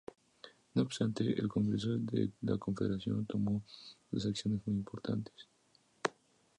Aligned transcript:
No 0.73 0.81
obstante, 0.81 1.23
el 1.39 1.47
Congreso 1.47 1.95
de 1.95 2.31
la 2.41 2.57
Confederación 2.57 3.23
tomó 3.27 3.61
dos 4.09 4.25
acciones 4.25 4.59
muy 4.65 4.73
importantes. 4.77 5.47